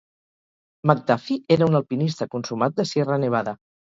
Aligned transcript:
McDuffie 0.91 1.37
era 1.55 1.67
un 1.71 1.77
alpinista 1.79 2.27
consumat 2.37 2.79
de 2.81 2.87
Sierra 2.93 3.19
Nevada. 3.25 3.55